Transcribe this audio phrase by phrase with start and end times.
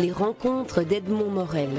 [0.00, 1.70] Les rencontres d'Edmond Morel.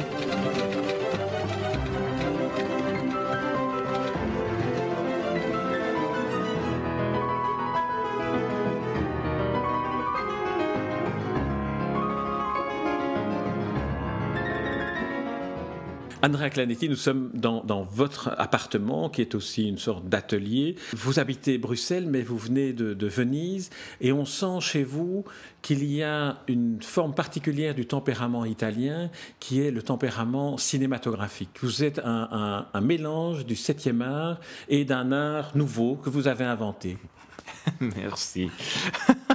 [16.22, 17.59] Andrea Clanetti, nous sommes dans,
[17.92, 20.76] votre appartement qui est aussi une sorte d'atelier.
[20.94, 23.70] Vous habitez Bruxelles, mais vous venez de, Venise
[24.02, 25.26] et on sent chez vous
[25.62, 31.50] qu'il y a une forme particulière du tempérament italien qui est le tempérament cinématographique.
[31.62, 36.46] Vous êtes un, un mélange du septième art et d'un art nouveau que vous avez
[36.46, 36.98] inventé.
[37.80, 38.50] Merci.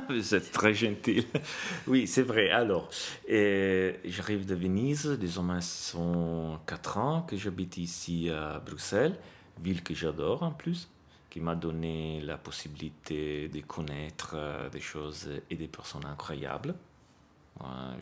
[0.08, 1.26] Vous êtes très gentil.
[1.86, 2.50] Oui, c'est vrai.
[2.50, 2.88] Alors,
[3.28, 9.18] j'arrive de Venise, désormais ce sont 4 ans que j'habite ici à Bruxelles,
[9.62, 10.88] ville que j'adore en plus,
[11.30, 16.74] qui m'a donné la possibilité de connaître euh, des choses et des personnes incroyables.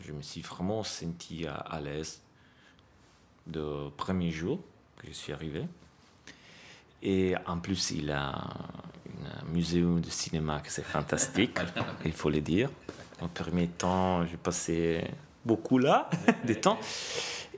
[0.05, 2.23] Je me suis vraiment senti à l'aise
[3.45, 4.59] de premier jour
[4.97, 5.67] que je suis arrivé.
[7.05, 11.59] Et en plus, il a un musée de cinéma que c'est fantastique,
[12.05, 12.69] il faut le dire.
[13.21, 15.03] En premier temps, j'ai passé
[15.45, 16.09] beaucoup là,
[16.45, 16.79] des temps.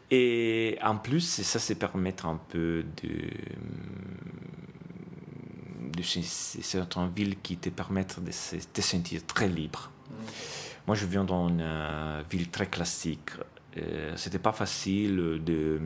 [0.09, 3.09] Et en plus, ça, c'est permettre un peu de.
[5.95, 8.31] de c'est une ville qui te permet de
[8.73, 9.91] te sentir très libre.
[10.87, 13.29] Moi, je viens dans une euh, ville très classique.
[13.77, 15.79] Euh, c'était pas facile de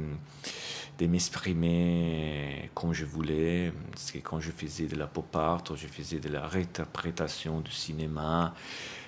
[0.99, 3.71] de m'exprimer comme je voulais.
[3.91, 7.71] Parce que quand je faisais de la pop art, je faisais de la réinterprétation du
[7.71, 8.53] cinéma,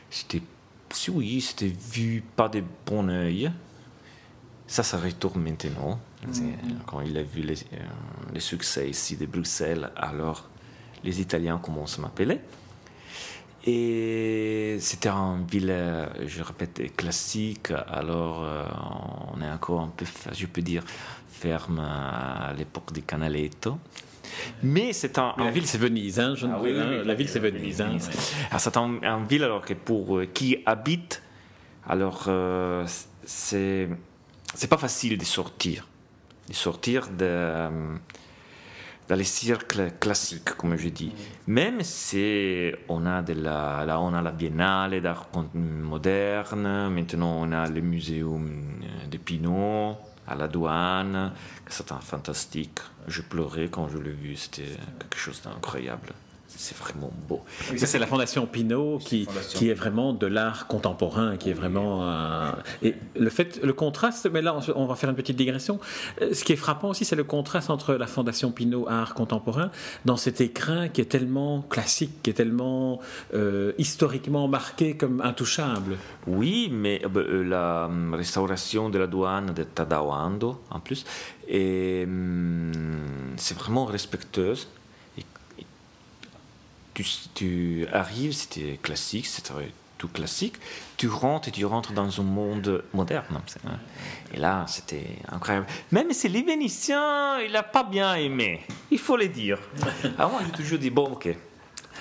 [0.09, 0.41] c'était,
[1.09, 3.51] oui, c'était vu pas de bon oeil.
[4.67, 5.99] Ça, ça retourne maintenant.
[6.25, 6.85] Mm-hmm.
[6.85, 7.77] Quand il a vu les, euh,
[8.33, 10.49] les, succès ici de Bruxelles, alors
[11.03, 12.39] les Italiens commencent à m'appeler.
[13.65, 15.75] Et c'était une ville,
[16.25, 17.71] je répète, classique.
[17.87, 18.65] Alors, euh,
[19.35, 20.83] on est encore un peu, je peux dire,
[21.41, 23.79] ferme à l'époque du Canaletto.
[24.61, 26.19] Mais c'est un, La ville, c'est Venise.
[26.19, 27.81] Hein, ah oui, la ville, c'est Venise.
[27.81, 27.97] Hein.
[28.51, 31.23] Ah, c'est une ville alors que pour euh, qui habite,
[31.87, 32.85] alors euh,
[33.25, 33.89] c'est
[34.53, 35.87] c'est pas facile de sortir,
[36.47, 37.95] de sortir de euh,
[39.09, 41.11] dans les cercles classiques, comme je dis.
[41.47, 47.51] Même si on a de la, là, on a la Biennale d'art moderne, maintenant on
[47.51, 48.47] a le Muséum
[49.09, 49.97] de Pinot
[50.31, 51.31] à la douane,
[51.67, 52.79] c'était fantastique.
[53.07, 56.13] Je pleurais quand je l'ai vu, c'était quelque chose d'incroyable.
[56.61, 57.41] C'est vraiment beau.
[57.75, 62.05] ça, c'est la Fondation Pinault qui, qui est vraiment de l'art contemporain, qui est vraiment.
[62.83, 65.79] Et le fait, le contraste, mais là, on va faire une petite digression.
[66.21, 69.71] Euh, ce qui est frappant aussi, c'est le contraste entre la Fondation Pinault art contemporain
[70.05, 72.99] dans cet écrin qui est tellement classique, qui est tellement
[73.33, 75.97] euh, historiquement marqué comme intouchable.
[76.27, 81.05] Oui, mais euh, la hum, restauration de la douane de Tadawando, en plus,
[81.51, 82.71] hum,
[83.37, 84.67] c'est vraiment respectueuse
[87.33, 89.53] tu, arrives, c'était classique, c'était
[89.97, 90.55] tout classique,
[90.97, 93.39] tu rentres et tu rentres dans un monde moderne.
[93.65, 93.77] Hein.
[94.33, 95.67] Et là, c'était incroyable.
[95.91, 99.59] Même si les Vénitiens, il n'a pas bien aimé, il faut le dire.
[100.17, 101.29] Alors moi, j'ai toujours dit, bon, ok,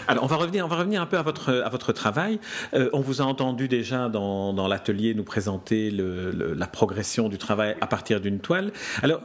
[0.07, 2.39] alors, on va revenir, on va revenir un peu à votre, à votre travail.
[2.75, 7.77] Euh, on vous a entendu déjà dans, dans l'atelier nous présenter la progression du travail
[7.81, 8.73] à partir d'une toile.
[9.03, 9.21] Alors,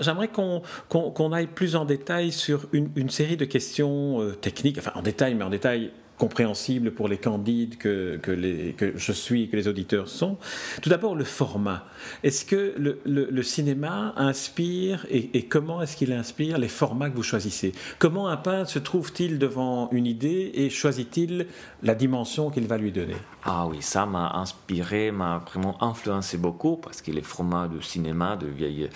[0.00, 4.78] j'aimerais qu'on qu'on aille plus en détail sur une, une série de questions euh, techniques,
[4.78, 9.12] enfin en détail, mais en détail compréhensible pour les candides que, que, les, que je
[9.12, 10.38] suis et que les auditeurs sont.
[10.82, 11.84] Tout d'abord, le format.
[12.22, 17.22] Est-ce que le, le, cinéma inspire et, comment est-ce qu'il inspire les formats que vous
[17.22, 17.72] choisissez?
[17.98, 21.46] Comment un peintre se trouve-t-il devant une idée et choisit-il
[21.82, 23.16] la dimension qu'il va lui donner?
[23.44, 28.36] Ah oui, ça m'a inspiré, m'a vraiment influencé beaucoup parce que les formats de cinéma,
[28.36, 28.88] de vieilles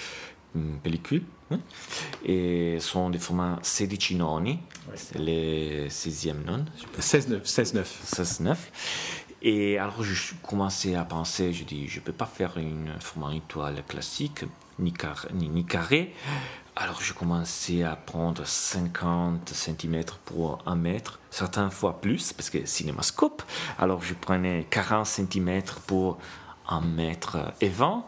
[0.55, 1.25] hum, pellicules,
[2.25, 4.59] et sont des formats sedicinoni,
[5.17, 6.65] les 16e, non
[6.99, 7.43] 16-9.
[7.45, 8.57] 16-9.
[9.43, 13.35] Et alors, je commençais à penser, je dis, je ne peux pas faire une format
[13.35, 14.45] étoile classique,
[14.79, 16.15] ni, car, ni, ni, carré.
[16.77, 22.67] Alors, je commençais à prendre 50 cm pour 1 mètre, certaines fois plus, parce que
[22.67, 23.43] cinémascope.
[23.79, 26.19] Alors, je prenais 40 cm pour
[26.69, 28.05] 1 mètre et 20.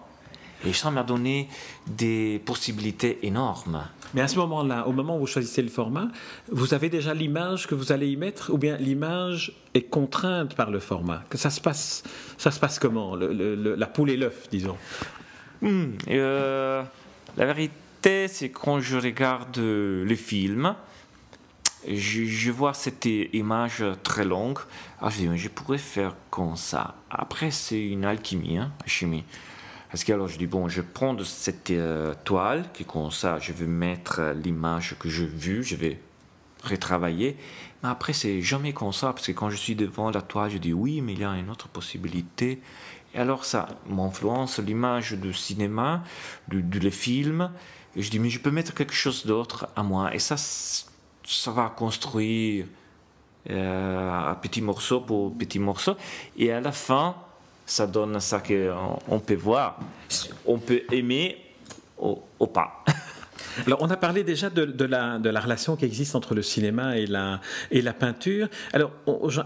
[0.67, 1.49] Et ça m'a donné
[1.87, 3.85] des possibilités énormes.
[4.15, 6.09] Mais à ce moment-là, au moment où vous choisissez le format,
[6.51, 10.71] vous avez déjà l'image que vous allez y mettre ou bien l'image est contrainte par
[10.71, 11.23] le format?
[11.31, 12.03] Que ça se passe,
[12.39, 13.17] ça se passe comment?
[13.17, 14.77] La poule et l'œuf, disons.
[15.63, 16.83] Hmm, euh,
[17.37, 20.75] la vérité, c'est quand je regarde le film,
[21.89, 24.59] je, vois cette image très longue.
[24.99, 26.97] Alors je dis, je pourrais faire comme ça.
[27.11, 29.25] Après, c'est une alchimie, hein, chimie.
[29.93, 33.11] Parce que alors je dis, bon, je prends de cette euh, toile, qui est comme
[33.11, 36.01] ça, je vais mettre l'image que j'ai vue, je vais
[36.65, 37.37] retravailler.
[37.83, 40.57] Mais après, c'est jamais comme ça, parce que quand je suis devant la toile, je
[40.57, 42.63] dis, oui, mais il y a une autre possibilité.
[43.15, 46.03] Et alors ça m'influence l'image du cinéma,
[46.49, 47.51] du, du film.
[47.95, 50.15] Et je dis, mais je peux mettre quelque chose d'autre à moi.
[50.15, 52.65] Et ça, ça va construire
[53.51, 55.97] euh, un petit morceau pour petit morceau.
[56.39, 57.15] Et à la fin,
[57.67, 59.79] ça donne ça qu'on peut voir.
[60.47, 61.39] On peut aimer
[61.99, 62.85] ou, pas.
[63.67, 67.41] Alors, on a parlé déjà de, la, relation qui existe entre le cinéma et la,
[67.93, 68.49] peinture.
[68.73, 68.93] Alors,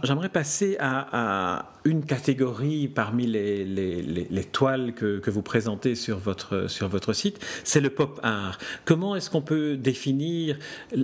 [0.02, 7.12] j'aimerais passer à, une catégorie parmi les, les, les, toiles que, vous présentez sur votre
[7.12, 8.58] site, c'est le pop art.
[8.84, 10.56] Comment est-ce qu'on peut définir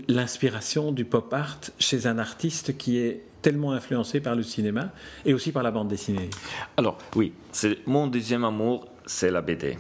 [0.09, 4.91] l'inspiration du pop art chez un artiste qui est tellement influencé par le cinéma
[5.27, 6.31] et aussi par la bande dessinée
[6.77, 9.77] Alors, oui, c'est mon deuxième amour, c'est la BD.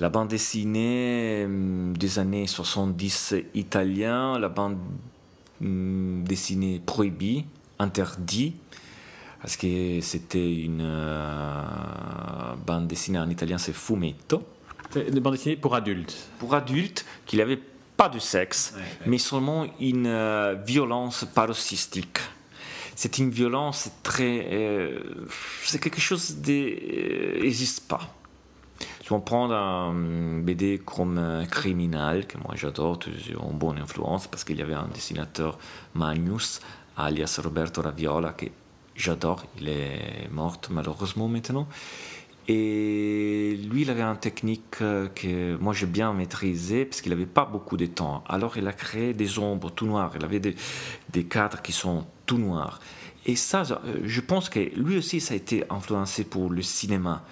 [0.00, 4.76] La bande dessinée hum, des années 70 italien, la bande
[5.62, 7.44] hum, dessinée prohibée,
[7.78, 8.56] interdite,
[9.40, 11.62] parce que c'était une euh,
[12.66, 14.42] bande dessinée en italien, c'est fumetto.
[14.94, 16.28] Une bande dessinée pour adultes.
[16.38, 17.60] Pour adultes, qu'il n'avait
[17.96, 18.74] pas de sexe,
[19.06, 22.18] mais seulement une euh, violence paroxystique
[23.02, 24.46] c'est une violence très.
[24.52, 25.26] Euh,
[25.64, 26.76] c'est quelque chose qui
[27.42, 28.14] n'existe pas.
[29.02, 29.92] Si on prend un
[30.38, 34.86] BD comme euh, Criminal, que moi j'adore, une bonne influence, parce qu'il y avait un
[34.94, 35.58] dessinateur,
[35.94, 36.60] Magnus,
[36.96, 38.46] alias Roberto Raviola, que
[38.94, 41.66] j'adore, il est mort malheureusement maintenant.
[42.48, 47.26] Et lui, il avait une technique euh, que moi j'ai bien maîtrisée parce qu'il n'avait
[47.26, 48.24] pas beaucoup de temps.
[48.28, 50.56] Alors il a créé des ombres tout noires, il avait des,
[51.10, 52.80] des cadres qui sont tout noirs.
[53.24, 53.62] Et ça,
[54.02, 57.24] je pense que lui aussi, ça a été influencé pour le cinéma.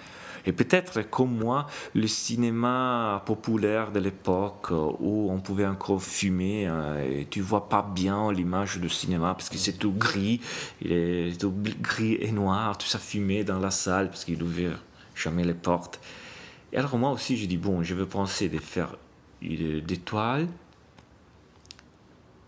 [0.45, 6.67] Et peut-être comme moi, le cinéma populaire de l'époque euh, où on pouvait encore fumer,
[6.67, 10.41] euh, et tu vois pas bien l'image du cinéma parce que c'est tout gris,
[10.81, 14.37] il est tout gris et noir, tout ça fumé dans la salle parce qu'il
[15.29, 15.99] ouvrait jamais les portes.
[16.73, 18.95] Et alors moi aussi, je dis bon, je veux penser de faire
[19.41, 20.47] des toiles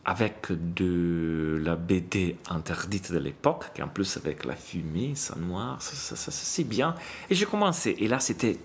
[0.06, 5.82] avec de la BD interdite de l'époque, qui en plus avec la fumée, ça noir,
[5.82, 6.96] ça, ça, c'est bien.
[7.30, 8.60] Et j'ai commencé, et là c'était,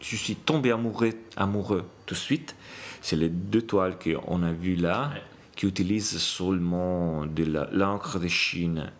[0.00, 2.56] je suis tombé amoureux, amoureux tout de suite.
[3.02, 5.12] C'est les deux toiles qu'on a vues là,
[5.56, 8.90] qui utilisent seulement de l'encre de Chine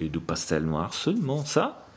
[0.00, 1.87] et du pastel noir, seulement ça.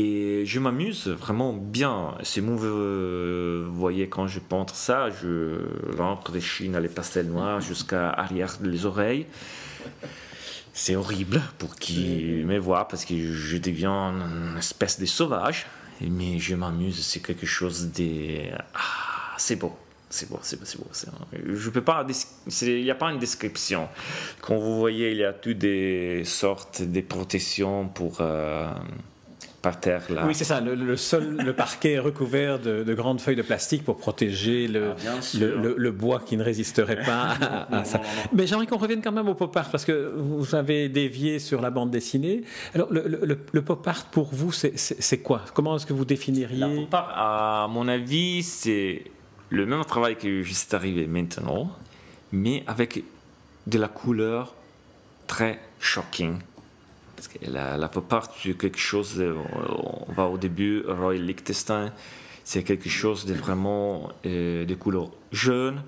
[0.00, 2.14] Et je m'amuse vraiment bien.
[2.22, 5.60] C'est vous voyez, quand je peinte ça, je
[5.98, 9.26] rentre des chines à les pastels noirs jusqu'à arrière des oreilles.
[10.72, 15.66] C'est horrible pour qui me voit parce que je deviens une espèce de sauvage.
[16.00, 18.48] Mais je m'amuse, c'est quelque chose de.
[18.72, 19.76] Ah, c'est beau.
[20.08, 21.18] C'est beau, c'est beau, c'est beau.
[21.54, 22.06] Je peux pas.
[22.62, 23.86] Il n'y a pas une description.
[24.40, 28.22] Comme vous voyez, il y a toutes des sortes de protections pour.
[28.22, 28.72] Euh,
[29.62, 30.24] par terre là.
[30.26, 30.60] Oui, c'est ça.
[30.60, 35.18] Le, sol, le parquet est recouvert de, grandes feuilles de plastique pour protéger le, ah,
[35.38, 37.36] le, bois qui ne résisterait pas
[37.70, 38.00] à, ça.
[38.32, 41.60] Mais j'aimerais qu'on revienne quand même au pop art parce que vous avez dévié sur
[41.60, 42.42] la bande dessinée.
[42.74, 45.42] Alors, le, pop art pour vous, c'est quoi?
[45.52, 46.58] Comment est-ce que vous définiriez?
[46.58, 47.12] La pop art,
[47.64, 49.04] à mon avis, c'est
[49.50, 51.70] le même travail que juste arrivé maintenant,
[52.32, 53.04] mais avec
[53.66, 54.54] de la couleur
[55.26, 56.38] très shocking
[57.20, 59.34] parce que la, la pop art, c'est quelque chose, de,
[60.08, 61.92] on va au début, Roy Lichtenstein,
[62.44, 65.82] c'est quelque chose de vraiment euh, de couleurs jaunes,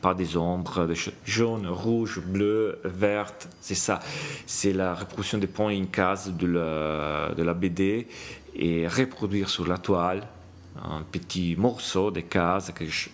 [0.00, 4.00] pas des ombres, de jaune, rouge, bleu, verte, c'est ça.
[4.46, 8.08] C'est la reproduction des points in case de la, de la BD
[8.56, 10.26] et reproduire sur la toile
[10.82, 13.08] un petit morceau de cases que je...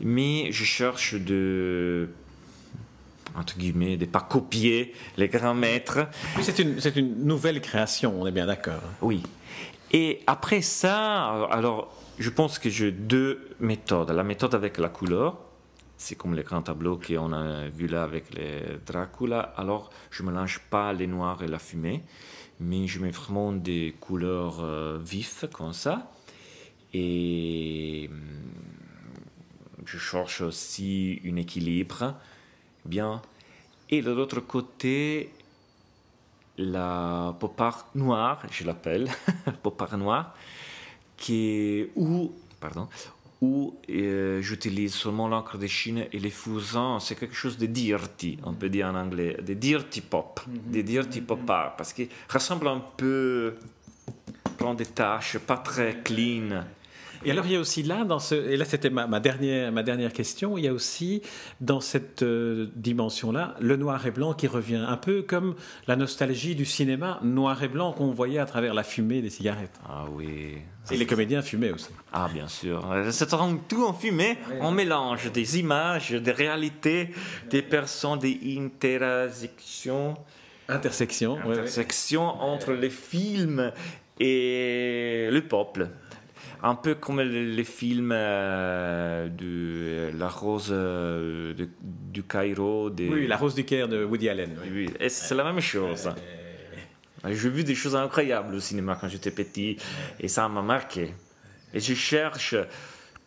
[0.00, 2.10] Mais je cherche de
[3.36, 6.06] entre guillemets, de pas copier les grands maîtres.
[6.36, 8.82] Oui, c'est une, une nouvelle création, on est bien d'accord.
[9.00, 9.22] Oui.
[9.92, 14.10] Et après ça, alors, je pense que j'ai deux méthodes.
[14.10, 15.38] La méthode avec la couleur,
[15.96, 19.40] c'est comme les grands tableaux qu'on a vu là avec les Dracula.
[19.56, 22.04] Alors, je ne mélange pas les noirs et la fumée,
[22.60, 26.12] mais je mets vraiment des couleurs euh, vives comme ça.
[26.92, 28.20] Et hum,
[29.84, 32.14] je cherche aussi un équilibre
[32.88, 33.22] bien.
[33.90, 35.30] Et de l'autre côté,
[36.56, 39.08] la pop art noire, je l'appelle,
[39.62, 40.34] pop art noire,
[41.16, 42.88] qui où, pardon,
[43.40, 48.38] où euh, j'utilise seulement l'encre de Chine et les fusains, c'est quelque chose de dirty,
[48.44, 50.72] on peut dire en anglais, de dirty pop, Mhm.
[50.72, 53.54] des dirty pop art, parce qu'il ressemble un peu,
[54.56, 56.64] plein de taches, pas très clean.
[57.24, 59.72] Et alors il y a aussi là, dans ce, et là c'était ma, ma dernière,
[59.72, 61.22] ma dernière question, il y a aussi
[61.60, 65.54] dans cette euh, dimension-là le noir et blanc qui revient, un peu comme
[65.86, 69.78] la nostalgie du cinéma noir et blanc qu'on voyait à travers la fumée des cigarettes.
[69.88, 70.58] Ah oui.
[70.90, 71.90] Et les comédiens fumaient aussi.
[72.12, 73.28] Ah bien sûr, c'est
[73.68, 77.10] tout en fumée, on mélange des images, des réalités,
[77.50, 78.38] des personnes, des
[78.82, 80.16] intersections.
[80.68, 81.34] Intersection.
[81.36, 81.52] ouais, ouais.
[81.52, 83.72] intersection entre les films
[84.20, 85.88] et le peuple.
[86.62, 92.90] Un peu comme les films euh, de La Rose euh, de- du Cairo.
[92.90, 93.08] Des...
[93.08, 94.56] Oui, La Rose du Caire de Woody Allen.
[94.64, 94.86] oui.
[94.88, 96.10] Oui, et c'est la même chose.
[97.24, 99.76] J'ai vu des choses incroyables au cinéma quand j'étais petit
[100.20, 101.14] et ça m'a marqué.
[101.74, 102.54] Et je cherche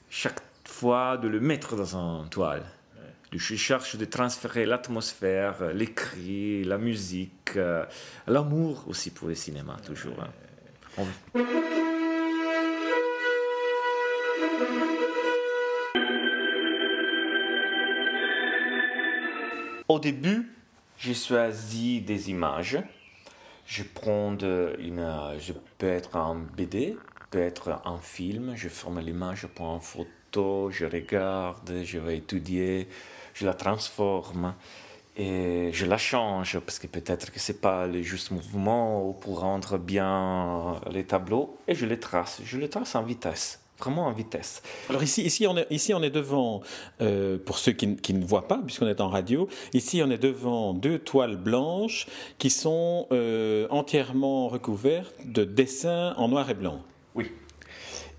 [0.10, 2.64] chaque fois de le mettre dans un toile.
[3.34, 7.86] Je cherche de transférer l'atmosphère, les cris, la musique, euh,
[8.28, 10.18] l'amour aussi pour le cinéma, toujours.
[10.22, 10.30] hein.
[10.98, 11.40] On-
[19.88, 20.50] Au début,
[20.98, 22.80] j'ai choisi des images.
[23.66, 25.06] Je prends une,
[25.40, 26.98] je peux être un BD,
[27.30, 28.54] peut être un film.
[28.56, 32.88] Je forme l'image, je prends une photo, je regarde, je vais étudier,
[33.34, 34.54] je la transforme
[35.18, 39.78] et je la change parce que peut-être que c'est pas le juste mouvement pour rendre
[39.78, 42.42] bien les tableaux et je les trace.
[42.46, 44.62] Je les trace en vitesse, vraiment en vitesse.
[44.90, 46.62] Alors ici, ici, on est, ici, on est devant,
[47.02, 50.74] euh, pour ceux qui, ne voient pas, puisqu'on est en radio, ici, on est devant
[50.74, 52.08] deux toiles blanches
[52.38, 56.82] qui sont euh, entièrement recouvertes de dessins en noir et blanc.
[57.16, 57.32] Oui.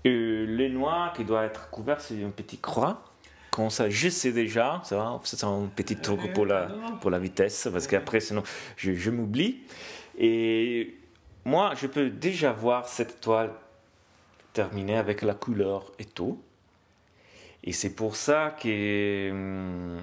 [0.05, 3.03] Euh, le noir qui doit être couvert, c'est une petite croix.
[3.51, 6.69] Comme ça, je sais déjà, ça va, c'est un petit truc pour la,
[7.01, 8.43] pour la vitesse, parce qu'après, sinon,
[8.75, 9.61] je, je m'oublie.
[10.17, 10.95] Et
[11.45, 13.51] moi, je peux déjà voir cette toile
[14.53, 16.39] terminée avec la couleur et tout.
[17.65, 19.97] Et c'est pour ça que hum,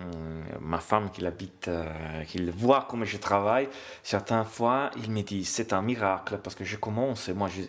[0.61, 3.69] ma femme qui habite, euh, qui voit comment je travaille,
[4.03, 7.63] certaines fois, il me dit c'est un miracle parce que je commence, moi je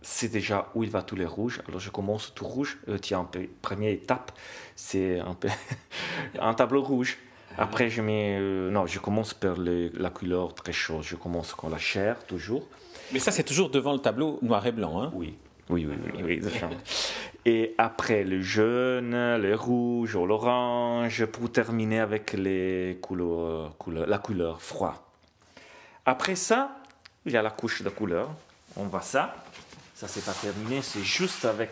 [0.00, 2.78] sais déjà où il va tous les rouges, alors je commence tout rouge.
[2.88, 4.32] Euh, tiens, peu- première étape,
[4.74, 5.48] c'est un, peu
[6.40, 7.18] un tableau rouge.
[7.58, 8.38] Après, je mets.
[8.40, 11.02] euh, non, je commence par le- la couleur très chaude.
[11.02, 12.66] Je commence avec la chair, toujours.
[13.12, 15.00] Mais ça, c'est toujours devant le tableau noir et blanc.
[15.02, 15.10] Hein?
[15.14, 15.36] Oui,
[15.68, 16.40] oui, oui, oui, oui.
[17.44, 24.18] Et après le jaune, le rouge ou l'orange, pour terminer avec les couleurs, couleurs- la
[24.18, 25.12] couleur froid.
[26.04, 26.76] Après ça,
[27.24, 28.30] il y a la couche de couleur.
[28.76, 29.34] On voit ça.
[29.94, 31.70] Ça, c'est pas terminé, c'est juste avec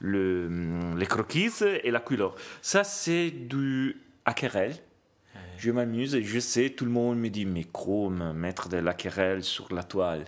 [0.00, 1.50] le, les croquis
[1.82, 2.34] et la couleur.
[2.62, 4.76] Ça, c'est du aquarelle.
[5.58, 9.42] Je m'amuse et je sais, tout le monde me dit, mais Chrome, mettre de l'aquarelle
[9.42, 10.24] sur la toile.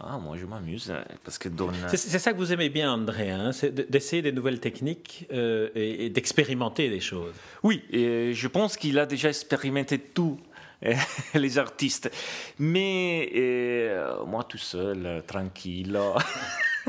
[0.00, 1.74] Ah, moi, je m'amuse euh, parce que donne.
[1.88, 6.06] C'est ça que vous aimez bien, André, hein, c'est d'essayer des nouvelles techniques euh, et,
[6.06, 7.34] et d'expérimenter des choses.
[7.62, 10.38] Oui, et je pense qu'il a déjà expérimenté tout,
[10.84, 10.94] euh,
[11.34, 12.10] les artistes.
[12.58, 15.98] Mais euh, moi tout seul, tranquille,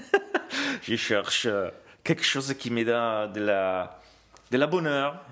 [0.81, 1.69] je cherche euh,
[2.03, 4.01] quelque chose qui me donne de la,
[4.51, 5.23] de la bonheur.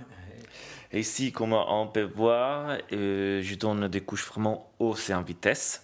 [0.91, 5.23] Et ici, comme on peut voir, euh, je donne des couches vraiment hausses et en
[5.23, 5.81] vitesse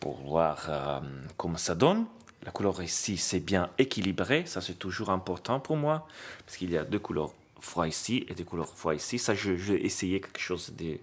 [0.00, 1.00] pour voir euh,
[1.36, 2.04] comment ça donne.
[2.44, 4.44] La couleur ici, c'est bien équilibré.
[4.46, 6.06] Ça, c'est toujours important pour moi.
[6.44, 9.18] Parce qu'il y a deux couleurs froides ici et deux couleurs froides ici.
[9.18, 10.98] Ça, je, je vais essayer quelque chose de,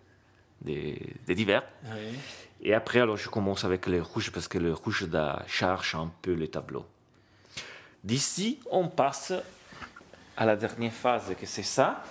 [0.61, 0.95] de,
[1.27, 1.63] de divers.
[2.61, 6.09] Et après, alors, je commence avec le rouge parce que le rouge da, charge un
[6.21, 6.85] peu le tableau.
[8.03, 9.33] D'ici, on passe
[10.37, 12.03] à la dernière phase, que c'est ça.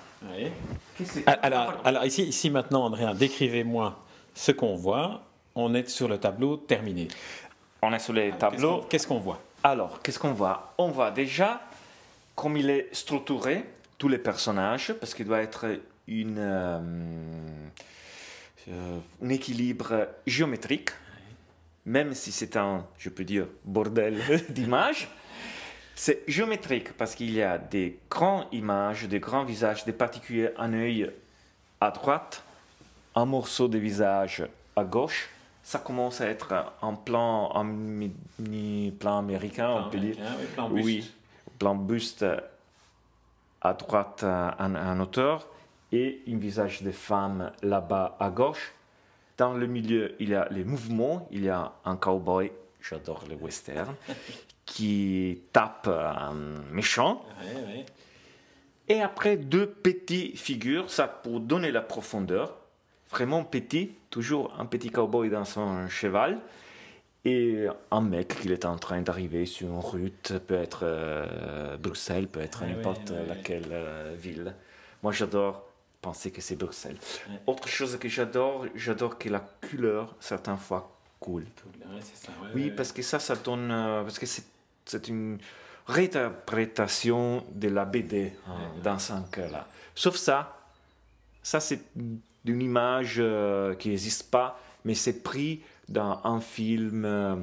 [0.98, 3.98] Que- Ah, Alors, alors ici, ici maintenant, André, décrivez-moi
[4.34, 5.22] ce qu'on voit.
[5.54, 7.08] On est sur le tableau terminé.
[7.82, 8.80] on est sur Qu'est-ce tableaux.
[8.80, 9.40] qu'on- Qu'est-ce qu'on voit?
[9.64, 10.74] Alors, qu'est-ce qu'on voit?
[10.78, 11.60] On voit déjà
[12.34, 13.64] comme il est structuré,
[13.98, 15.66] tous les personnages, parce qu'il doit être
[16.08, 16.80] une, euh,
[18.68, 20.90] euh, un équilibre géométrique,
[21.84, 24.16] même si c'est un, je peux dire, bordel
[24.48, 25.08] d'image.
[25.94, 30.72] C'est géométrique parce qu'il y a des grandes images, des grands visages, des particuliers, un
[30.72, 31.10] œil
[31.80, 32.42] à droite,
[33.14, 34.42] un morceau de visage
[34.74, 35.28] à gauche.
[35.62, 36.52] Ça commence à être
[36.82, 40.16] un plan, un mini plan américain, on peut dire.
[40.18, 40.84] Américain, oui, plan buste.
[40.84, 41.12] Oui,
[41.58, 42.26] plan buste
[43.60, 45.46] à droite, un, un auteur,
[45.92, 48.72] et un visage de femme là-bas à gauche.
[49.38, 52.50] Dans le milieu, il y a les mouvements, il y a un cowboy,
[52.80, 53.94] j'adore le western,
[54.66, 56.34] qui tape un
[56.70, 57.24] méchant.
[58.88, 62.56] Et après, deux petites figures, ça pour donner la profondeur.
[63.12, 66.40] Vraiment petit, toujours un petit cowboy dans son cheval.
[67.24, 72.26] Et un mec qui est en train d'arriver sur une route, peut être euh, Bruxelles,
[72.26, 74.54] peut être n'importe laquelle euh, ville.
[75.04, 75.68] Moi, j'adore
[76.00, 76.96] penser que c'est Bruxelles.
[77.46, 80.90] Autre chose que j'adore, j'adore que la couleur, certaines fois,
[81.20, 81.46] coule.
[82.54, 83.70] oui, parce que ça, ça donne.
[83.70, 85.38] Euh, parce que c'est une
[85.86, 89.68] réinterprétation de la BD hein, dans ce cas-là.
[89.94, 90.61] Sauf ça,
[91.42, 91.80] ça, c'est
[92.44, 93.22] une image
[93.78, 97.36] qui n'existe pas, mais c'est pris dans un film euh,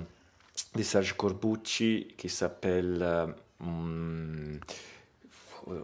[0.75, 3.00] de Serge Corbucci qui s'appelle.
[3.01, 3.27] Euh,
[3.60, 4.60] hmm,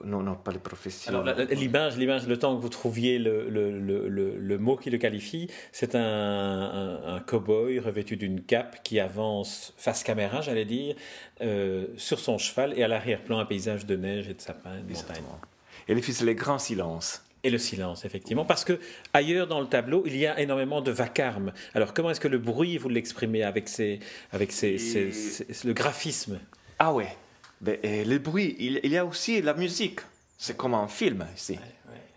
[0.03, 1.23] non, non, pas les professions.
[1.51, 5.47] l'image, l'image, le temps que vous trouviez le, le, le, le mot qui le qualifie,
[5.71, 10.95] c'est un, un, cow-boy revêtu d'une cape qui avance face caméra, j'allais dire,
[11.41, 14.91] euh, sur son cheval et à l'arrière-plan un paysage de neige et de sapins, de
[14.91, 15.23] montagnes.
[15.87, 17.23] Et les fils, les grands silences.
[17.45, 18.79] Et le silence, effectivement, parce que
[19.13, 21.53] ailleurs dans le tableau, il y a énormément de vacarme.
[21.75, 23.99] Alors, comment est-ce que le bruit, vous l'exprimez avec, ses,
[24.31, 26.39] avec le graphisme?
[26.79, 27.15] Ah ouais,
[27.61, 29.99] ben, le bruit, il, y a aussi la musique.
[30.39, 31.59] C'est comme un film ici.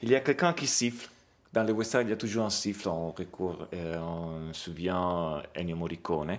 [0.03, 1.11] Il y a quelqu'un qui siffle.
[1.53, 2.89] Dans le western, il y a toujours un siffle.
[2.89, 6.39] On, recourt, euh, on se souvient Ennio Morricone.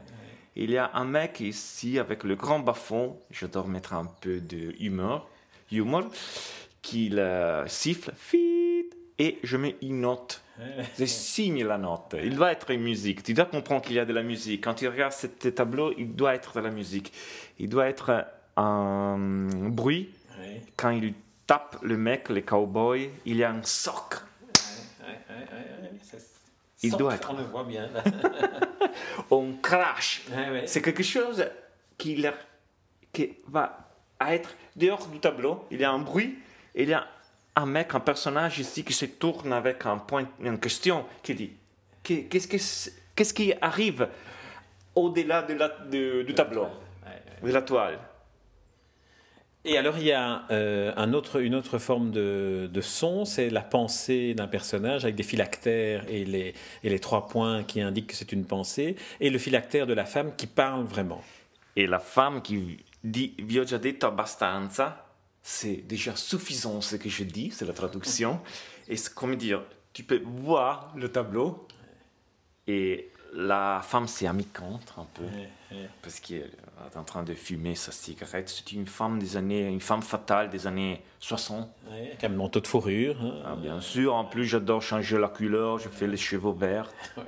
[0.56, 3.20] Il y a un mec ici avec le grand bas-fond.
[3.30, 5.30] J'adore mettre un peu de humeur,
[5.72, 6.10] humour,
[6.82, 7.14] qui
[7.68, 8.14] siffle
[9.20, 10.42] et je mets une note.
[10.98, 12.16] Je signe la note.
[12.22, 13.24] Il doit être une musique.
[13.24, 14.64] Tu dois comprendre qu'il y a de la musique.
[14.64, 17.14] Quand tu regardes ce tableau, il doit être de la musique.
[17.60, 18.26] Il doit être
[18.58, 19.18] un
[19.70, 20.10] bruit.
[20.76, 21.14] Quand il
[21.48, 24.16] tape le mec, le cowboy, il y a un soc.
[26.84, 27.32] il doit être.
[27.32, 27.90] On le voit bien.
[29.32, 30.24] on crash.
[30.66, 31.46] C'est quelque chose
[31.98, 32.26] qui,
[33.14, 33.90] qui va
[34.28, 35.66] être dehors du tableau.
[35.72, 36.38] Il y a un bruit.
[36.76, 37.08] Il y a
[37.60, 41.52] un mec, un personnage ici qui se tourne avec un point, une question, qui dit
[42.04, 44.08] qu'est-ce, qui arrive
[44.96, 45.70] au-delà de la,
[46.24, 46.68] du tableau,
[47.44, 48.00] de la toile?
[49.66, 53.50] Et alors il y a euh, un autre, une autre forme de, de son, c'est
[53.50, 58.08] la pensée d'un personnage avec des phylactères et les, et les trois points qui indiquent
[58.08, 61.22] que c'est une pensée, et le phylactère de la femme qui parle vraiment.
[61.76, 65.09] Et la femme qui dit Vi ho già detto abbastanza,
[65.42, 68.40] c'est déjà suffisant ce que je dis, c'est la traduction.
[68.88, 71.68] Et c'est comme dire, tu peux voir le tableau
[72.68, 75.24] et la femme s'est amicante un peu
[76.02, 76.52] parce qu'elle
[76.92, 78.50] est en train de fumer sa cigarette.
[78.50, 81.70] C'est une femme des années, une femme fatale des années 60.
[81.92, 83.22] avec un manteau de fourrure.
[83.22, 83.44] Hein.
[83.46, 84.16] Ah, bien sûr.
[84.16, 85.78] En plus, j'adore changer la couleur.
[85.78, 86.92] Je fais les cheveux verts.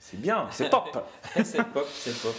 [0.00, 1.06] C'est bien, c'est pop.
[1.44, 2.34] c'est pop, c'est pop.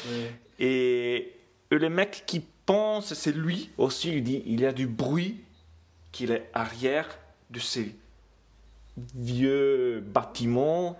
[0.58, 1.36] Et
[1.70, 5.42] le mec qui pense, c'est lui aussi, il dit, il y a du bruit
[6.12, 7.08] qu'il est arrière
[7.50, 7.96] de ces
[9.16, 10.96] vieux bâtiments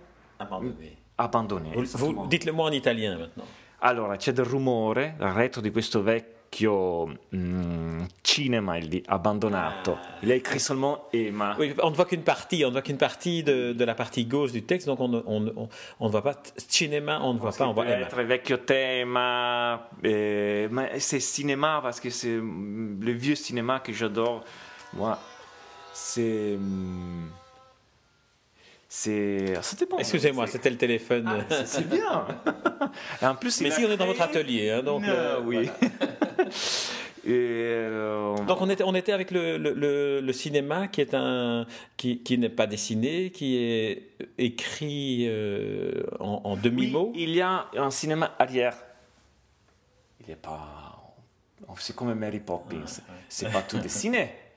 [1.16, 1.70] abandonnés.
[2.28, 3.44] dites-le moi en italien maintenant.
[3.82, 9.96] Allora, c'è del rumore, retro di questo vecchio vecchio mm, cinéma, il dit abandonnato.
[10.22, 11.56] Il a écrit seulement Emma.
[11.58, 14.24] Oui, on ne voit qu'une partie, on ne voit qu'une partie de, de, la partie
[14.24, 15.68] gauche du texte, donc on ne on, on,
[16.00, 18.00] on voit pas cinéma, on ne voit pas, on voit Emma.
[18.06, 24.44] Être vecchio tema, eh, mais c'est cinéma parce que c'est le vieux cinéma que j'adore.
[24.92, 25.18] Moi,
[25.92, 27.28] c'est mm,
[28.92, 29.54] c'est.
[29.88, 31.24] Bon, Excusez-moi, c'était le téléphone.
[31.28, 32.26] Ah, c'est bien.
[33.22, 35.04] en plus, Mais si on est dans votre atelier, hein, donc.
[35.04, 35.70] Euh, oui.
[37.28, 41.66] Euh, donc on était, on était avec le, le, le, cinéma qui est un
[41.98, 47.12] qui, qui n'est pas dessiné, qui est écrit euh, en, en demi-mot.
[47.14, 48.74] il y a un cinéma arrière.
[50.22, 51.14] Il n'est pas.
[51.76, 52.86] C'est comme Mary Poppins.
[53.28, 54.30] C'est pas tout dessiné.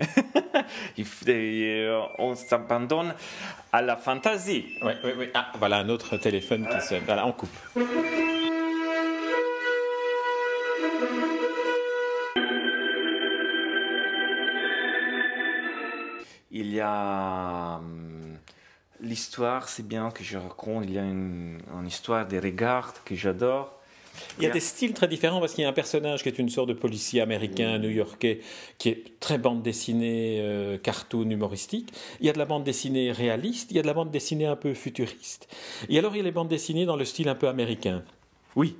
[1.28, 3.14] Euh, on s'abandonne
[3.72, 4.66] à la fantaisie.
[4.82, 5.30] Oui, oui, oui.
[5.34, 7.02] Ah, voilà un autre téléphone qui sonne.
[7.04, 7.50] Voilà, on coupe.
[16.50, 18.38] Il y a hum,
[19.00, 20.84] l'histoire, c'est bien que je raconte.
[20.84, 23.77] Il y a une, une histoire des regards que j'adore.
[24.38, 26.38] Il y a des styles très différents parce qu'il y a un personnage qui est
[26.38, 28.40] une sorte de policier américain, new-yorkais,
[28.78, 31.92] qui est très bande dessinée, euh, cartoon, humoristique.
[32.20, 34.46] Il y a de la bande dessinée réaliste, il y a de la bande dessinée
[34.46, 35.48] un peu futuriste.
[35.88, 38.04] Et alors il y a les bandes dessinées dans le style un peu américain.
[38.54, 38.76] Oui.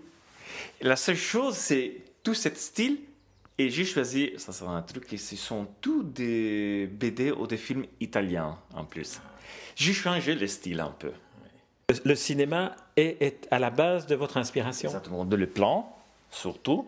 [0.80, 2.98] La seule chose, c'est tout ce style.
[3.60, 7.56] Et j'ai choisi, ça sera un truc, et ce sont tous des BD ou des
[7.56, 9.20] films italiens en plus.
[9.74, 11.10] J'ai changé le style un peu.
[12.04, 15.94] Le cinéma est, à la base de votre inspiration Exactement, de le plan,
[16.30, 16.86] surtout.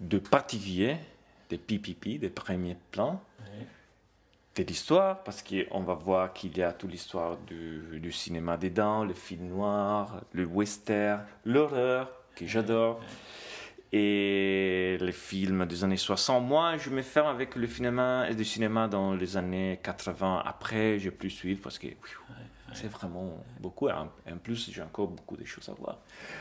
[0.00, 0.96] de particulier,
[1.48, 3.20] des pipipi, des premiers plans,
[4.56, 9.04] de l'histoire, parce qu'on va voir qu'il y a toute l'histoire du, du, cinéma dedans,
[9.04, 13.00] le film noir, le western, l'horreur, que j'adore.
[13.92, 16.44] Et les films des années 60.
[16.44, 20.42] Moi, je me ferme avec le cinéma, le cinéma dans les années 80.
[20.46, 21.88] Après, je plus suivre parce que
[22.74, 23.88] c'est vraiment beaucoup.
[23.88, 24.08] En,
[24.42, 25.98] plus, j'ai encore beaucoup de choses à voir.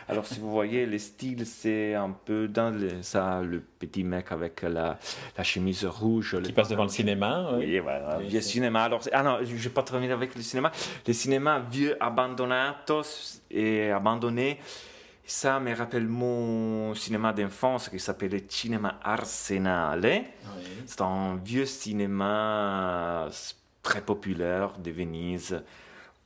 [0.07, 4.61] Alors, si vous voyez, le style, c'est un peu dans ça, le petit mec avec
[4.61, 4.99] la,
[5.37, 6.41] la chemise rouge.
[6.43, 7.51] Qui passe devant le cinéma.
[7.53, 8.83] Oui, oui voilà, vieux cinéma.
[8.83, 10.71] Alors, ah non, je ne vais pas terminer avec le cinéma.
[11.07, 14.59] Le cinéma vieux, abandonnatos et abandonné.
[15.29, 20.23] Ça me rappelle mon cinéma d'enfance qui s'appelait Cinéma Arsenale.
[20.87, 23.27] C'est un vieux cinéma
[23.83, 25.61] très populaire de Venise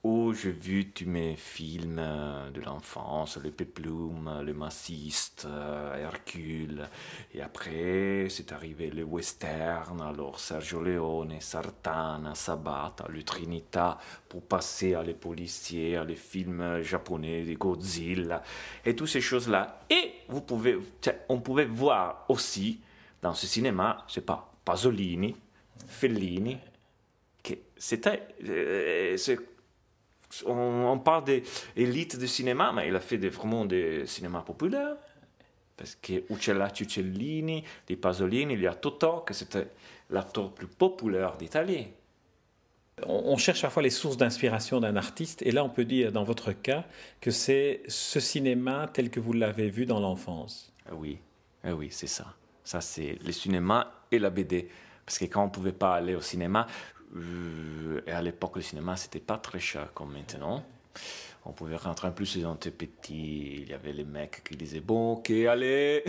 [0.04, 6.90] où j'ai vu tous mes films euh, de l'enfance, le Peplum, le Massiste, euh, Hercule.
[7.34, 14.94] Et après, c'est arrivé le western, alors Sergio Leone, Sartana, Sabata, le Trinita, pour passer
[14.94, 18.44] à les policiers, à les films japonais, les Godzilla,
[18.84, 19.86] et toutes ces choses-là.
[19.90, 20.78] Et vous pouvez,
[21.30, 22.82] on pouvait voir aussi
[23.22, 25.34] dans ce cinéma, c'est pas Pasolini,
[25.88, 26.58] Fellini,
[27.42, 29.18] que c'était, euh,
[30.46, 34.96] on, parle d'élite du cinéma, mais il a fait des, vraiment des cinémas populaires.
[35.76, 39.68] Parce que Uccella Ciuccellini, di Pasolini, il y a Totò, que c'était
[40.10, 41.88] l'acteur plus populaire d'Italie.
[43.08, 46.52] On, cherche parfois les sources d'inspiration d'un artiste, et là on peut dire, dans votre
[46.52, 46.86] cas,
[47.22, 50.72] que c'est ce cinéma tel que vous l'avez vu dans l'enfance.
[50.92, 51.18] Oui,
[51.66, 52.36] eh oui, c'est ça.
[52.64, 54.70] Ça, c'est le cinéma et la BD.
[55.06, 56.68] Parce que quand on ne pouvait pas aller au cinéma,
[58.08, 60.64] et à l'époque, le cinéma, c'était pas très cher comme maintenant.
[61.46, 63.62] On pouvait rentrer en plus dans était petit.
[63.62, 66.04] Il y avait les mecs qui disaient Bon, ok, allez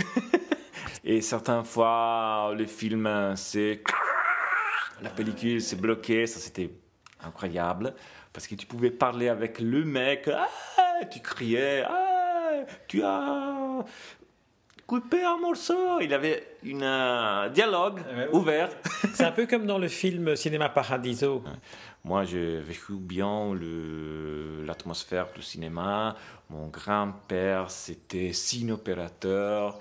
[1.04, 3.82] Et certaines fois, le film, c'est.
[5.02, 6.26] La pellicule s'est bloquée.
[6.26, 6.70] Ça, c'était
[7.20, 7.94] incroyable.
[8.32, 10.28] Parce que tu pouvais parler avec le mec.
[10.32, 13.84] Ah, tu criais Ah, tu as
[14.86, 16.00] coupé un morceau.
[16.00, 18.00] Il avait un euh, dialogue
[18.32, 18.70] ouvert.
[19.14, 21.42] C'est un peu comme dans le film Cinéma Paradiso.
[22.04, 23.54] Moi, j'ai vécu bien
[24.66, 26.16] l'atmosphère du cinéma.
[26.50, 29.78] Mon grand-père, c'était ciné-opérateur.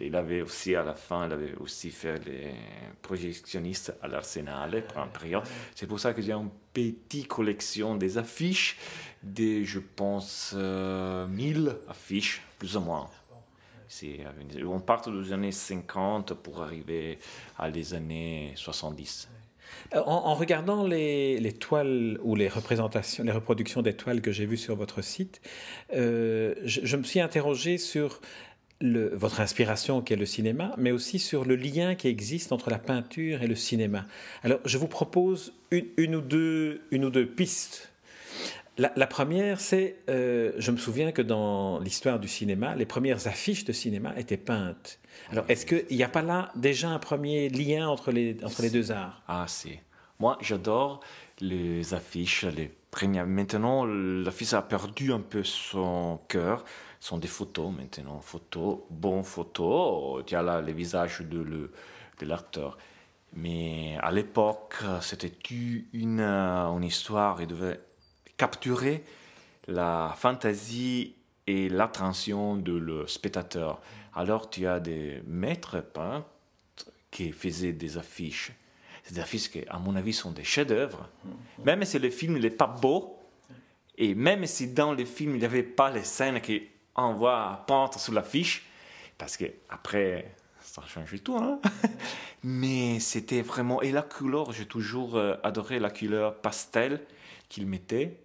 [0.00, 2.52] Il avait aussi, à la fin, il avait aussi fait les
[3.00, 5.44] projectionnistes à l'Arsenal pour un période.
[5.74, 8.76] C'est pour ça que j'ai une petite collection des affiches,
[9.22, 13.08] des, je pense, 1000 euh, affiches, plus ou moins.
[14.02, 17.18] Euh, on part des années 50 pour arriver
[17.58, 19.28] à les années 70.
[19.94, 24.56] Euh, en, regardant les, toiles ou les représentations, les reproductions des toiles que j'ai vues
[24.56, 25.40] sur votre site,
[25.94, 28.20] euh, je, me suis interrogé sur
[28.80, 32.78] votre inspiration qui est le cinéma, mais aussi sur le lien qui existe entre la
[32.78, 34.06] peinture et le cinéma.
[34.42, 37.93] Alors, je vous propose une ou deux pistes
[38.76, 43.64] la, première, c'est, euh, je me souviens que dans l'histoire du cinéma, les premières affiches
[43.64, 44.98] de cinéma étaient peintes.
[45.30, 48.70] Alors, est-ce qu'il n'y a pas là déjà un premier lien entre les, entre les
[48.70, 49.22] deux arts?
[49.28, 49.78] Ah, si.
[50.18, 51.00] Moi, j'adore
[51.40, 53.26] les affiches, les premières.
[53.26, 56.64] Maintenant, l'affiche a perdu un peu son cœur.
[56.98, 60.24] Ce sont des photos maintenant, photos, bonnes photos.
[60.26, 61.70] Il y a là le visage de, le,
[62.18, 62.76] de l'acteur.
[63.34, 65.32] Mais à l'époque, c'était
[65.92, 67.80] une, une histoire, il devait
[68.36, 69.04] capturer
[69.66, 71.14] la fantaisie
[71.46, 73.80] et l'attention de le spectateur.
[74.14, 76.26] Alors tu as des maîtres peintres
[77.10, 78.52] qui faisaient des affiches.
[79.10, 81.08] Des affiches qui, à mon avis, sont des chefs-d'œuvre.
[81.64, 83.18] Même si le film n'est pas beau,
[83.96, 86.62] et même si dans le film il n'y avait pas les scènes qui
[86.94, 88.66] envoient peindre sur l'affiche,
[89.18, 91.60] parce que après ça change tout, hein
[92.42, 93.82] mais c'était vraiment.
[93.82, 97.00] Et la couleur, j'ai toujours euh, adoré la couleur pastel
[97.48, 98.23] qu'il mettait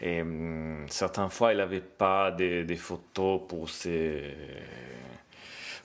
[0.00, 4.34] Et hum, certaines fois, il n'avait pas des, des, photos pour ses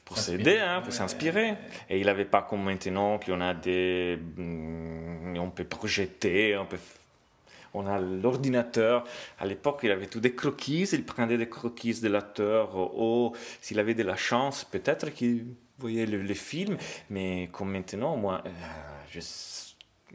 [0.05, 1.55] pour s'aider, hein, pour s'inspirer.
[1.89, 6.79] Et il n'avait pas comme maintenant qu'on a des, hum, on peut projeter, on peut
[7.73, 9.05] on a l'ordinateur.
[9.39, 10.89] À l'époque, il avait tout des croquis.
[10.91, 12.75] Il prenait des croquis de l'acteur.
[12.99, 15.45] Ou s'il avait de la chance, peut-être qu'il
[15.79, 16.77] voyait les films.
[17.09, 19.21] Mais comme maintenant, moi, euh,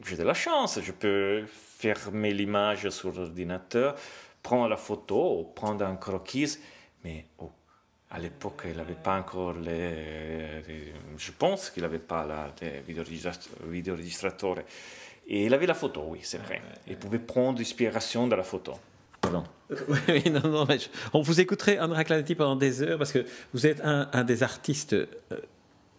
[0.05, 0.79] j'ai de la chance.
[0.83, 1.45] Je peux
[1.79, 3.95] fermer l'image sur l'ordinateur,
[4.43, 6.59] prendre la photo, prendre un croquis,
[7.05, 7.51] mais oh,
[8.11, 10.63] à l'époque, il n'avait pas encore les,
[11.17, 12.81] Je pense qu'il n'avait pas la, les
[13.69, 14.57] vidéoregistrateurs.
[15.29, 16.63] Et il avait la photo, oui, c'est vrai.
[16.87, 18.75] Il pouvait prendre l'inspiration de la photo.
[19.21, 19.45] Pardon.
[20.09, 23.25] Oui, non, non, mais je- on vous écouterait Andrea Clanetti pendant des heures parce que
[23.53, 25.07] vous êtes un, un des artistes euh,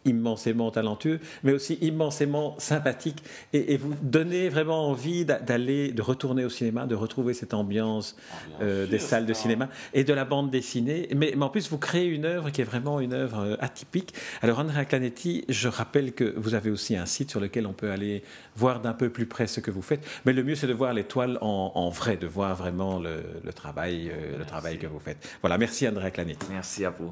[0.08, 6.02] immensément talentueux, mais aussi immensément sympathique et, et vous donnez vraiment envie d'a- d'aller, de
[6.02, 8.16] retourner au cinéma, de retrouver cette ambiance
[8.62, 11.10] euh, des salles de cinéma et de la bande dessinée.
[11.16, 14.14] Mais, mais en plus, vous créez une œuvre qui est vraiment une œuvre euh, atypique.
[14.42, 17.92] Alors, Andrea Clanetti, je rappelle que vous avez aussi un site sur lequel on peut
[17.92, 18.24] aller
[18.56, 20.06] voir d'un peu plus près ce que vous faites.
[20.26, 23.18] Mais le mieux, c'est de voir les toiles en, en vrai, de voir vraiment le,
[23.44, 25.18] le travail, euh, le travail que vous faites.
[25.42, 26.48] Voilà, merci Andrea Clanetti.
[26.50, 27.12] Merci à vous.